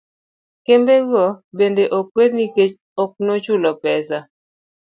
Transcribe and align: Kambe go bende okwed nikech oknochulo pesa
Kambe 0.65 0.95
go 1.09 1.23
bende 1.57 1.83
okwed 1.99 2.31
nikech 2.35 2.75
oknochulo 3.03 3.69
pesa 3.83 4.19